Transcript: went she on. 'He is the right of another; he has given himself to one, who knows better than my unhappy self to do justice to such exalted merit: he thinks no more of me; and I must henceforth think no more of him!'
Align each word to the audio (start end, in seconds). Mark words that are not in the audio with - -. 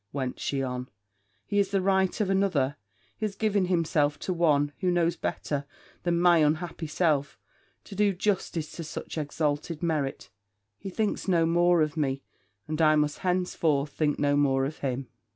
went 0.11 0.39
she 0.39 0.63
on. 0.63 0.89
'He 1.45 1.59
is 1.59 1.69
the 1.69 1.79
right 1.79 2.19
of 2.19 2.27
another; 2.27 2.75
he 3.17 3.23
has 3.23 3.35
given 3.35 3.65
himself 3.65 4.17
to 4.21 4.33
one, 4.33 4.71
who 4.79 4.89
knows 4.89 5.15
better 5.15 5.65
than 6.01 6.19
my 6.19 6.39
unhappy 6.39 6.87
self 6.87 7.37
to 7.83 7.93
do 7.93 8.11
justice 8.11 8.71
to 8.71 8.83
such 8.83 9.15
exalted 9.15 9.83
merit: 9.83 10.31
he 10.79 10.89
thinks 10.89 11.27
no 11.27 11.45
more 11.45 11.83
of 11.83 11.95
me; 11.97 12.23
and 12.67 12.81
I 12.81 12.95
must 12.95 13.19
henceforth 13.19 13.91
think 13.91 14.17
no 14.17 14.35
more 14.35 14.65
of 14.65 14.79
him!' 14.79 15.07